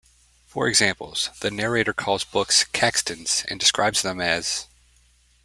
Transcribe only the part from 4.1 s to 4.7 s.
as...